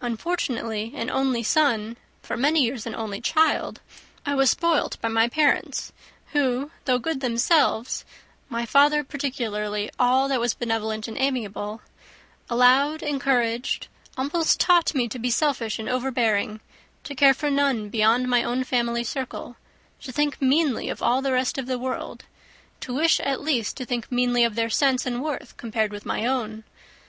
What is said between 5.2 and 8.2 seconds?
parents, who, though good themselves,